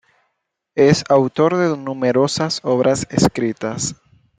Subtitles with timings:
[0.73, 3.97] Es autor de numerosas obras escritas.